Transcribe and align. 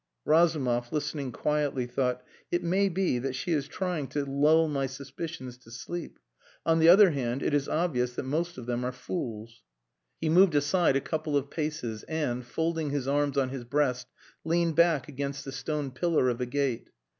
Razumov, 0.25 0.91
listening 0.91 1.31
quietly, 1.31 1.85
thought: 1.85 2.23
"It 2.49 2.63
may 2.63 2.89
be 2.89 3.19
that 3.19 3.35
she 3.35 3.51
is 3.51 3.67
trying 3.67 4.07
to 4.07 4.25
lull 4.25 4.67
my 4.67 4.87
suspicions 4.87 5.59
to 5.59 5.69
sleep. 5.69 6.17
On 6.65 6.79
the 6.79 6.89
other 6.89 7.11
hand, 7.11 7.43
it 7.43 7.53
is 7.53 7.69
obvious 7.69 8.13
that 8.15 8.23
most 8.25 8.57
of 8.57 8.65
them 8.65 8.83
are 8.83 8.91
fools." 8.91 9.61
He 10.19 10.27
moved 10.27 10.55
aside 10.55 10.95
a 10.95 11.01
couple 11.01 11.37
of 11.37 11.51
paces 11.51 12.01
and, 12.07 12.43
folding 12.43 12.89
his 12.89 13.07
arms 13.07 13.37
on 13.37 13.49
his 13.49 13.63
breast, 13.63 14.07
leaned 14.43 14.75
back 14.75 15.07
against 15.07 15.45
the 15.45 15.51
stone 15.51 15.91
pillar 15.91 16.29
of 16.29 16.39
the 16.39 16.47
gate. 16.47 16.89